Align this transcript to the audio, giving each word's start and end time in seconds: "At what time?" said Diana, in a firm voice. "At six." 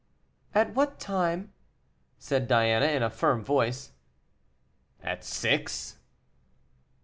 "At 0.55 0.73
what 0.73 0.99
time?" 0.99 1.53
said 2.17 2.47
Diana, 2.47 2.87
in 2.87 3.03
a 3.03 3.09
firm 3.11 3.43
voice. 3.45 3.91
"At 5.03 5.23
six." 5.23 5.99